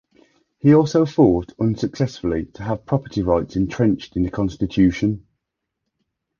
He 0.57 0.73
also 0.73 1.05
fought, 1.05 1.53
unsuccessfully, 1.59 2.45
to 2.55 2.63
have 2.63 2.87
property 2.87 3.21
rights 3.21 3.55
entrenched 3.55 4.17
in 4.17 4.23
the 4.23 4.31
constitution. 4.31 5.27